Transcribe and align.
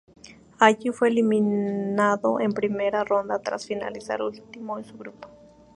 Allí 0.57 0.89
fue 0.89 1.09
eliminado 1.09 2.39
en 2.39 2.53
primera 2.53 3.03
ronda 3.03 3.37
tras 3.37 3.67
finalizar 3.67 4.23
último 4.23 4.79
en 4.79 4.83
su 4.83 4.97
grupo. 4.97 5.29